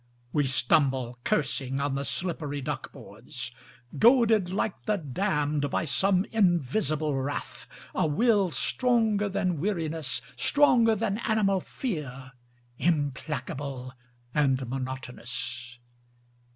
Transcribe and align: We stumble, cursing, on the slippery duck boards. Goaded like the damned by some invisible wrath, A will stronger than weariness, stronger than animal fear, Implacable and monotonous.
We 0.33 0.47
stumble, 0.47 1.19
cursing, 1.23 1.79
on 1.79 1.93
the 1.93 2.05
slippery 2.05 2.59
duck 2.59 2.91
boards. 2.91 3.51
Goaded 3.99 4.49
like 4.51 4.85
the 4.87 4.97
damned 4.97 5.69
by 5.69 5.85
some 5.85 6.25
invisible 6.31 7.13
wrath, 7.15 7.67
A 7.93 8.07
will 8.07 8.49
stronger 8.49 9.29
than 9.29 9.59
weariness, 9.59 10.19
stronger 10.35 10.95
than 10.95 11.19
animal 11.19 11.59
fear, 11.59 12.31
Implacable 12.79 13.93
and 14.33 14.67
monotonous. 14.67 15.77